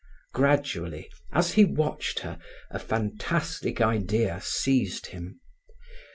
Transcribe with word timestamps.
Gradually, 0.33 1.11
as 1.31 1.51
he 1.53 1.63
watched 1.63 2.21
her, 2.21 2.39
a 2.71 2.79
fantastic 2.79 3.79
idea 3.81 4.41
seized 4.41 5.05
him. 5.05 5.39